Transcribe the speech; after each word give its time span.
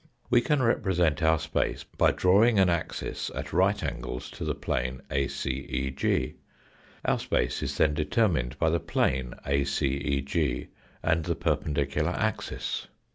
We 0.31 0.41
can 0.41 0.63
represent 0.63 1.21
our 1.21 1.37
space 1.37 1.83
by 1.83 2.09
drawing 2.13 2.57
an 2.57 2.71
axis 2.71 3.29
at 3.35 3.53
right 3.53 3.83
angles 3.83 4.31
to 4.31 4.43
the 4.43 4.55
plane 4.55 5.03
ACEG, 5.11 6.33
our 7.05 7.19
space 7.19 7.61
is 7.61 7.77
then 7.77 7.93
determined 7.93 8.57
by 8.57 8.71
the 8.71 8.79
plane 8.79 9.35
ACEG, 9.45 10.69
and 11.03 11.23
the 11.23 11.35
per 11.35 11.55
pendicular 11.55 12.15
axis. 12.15 12.87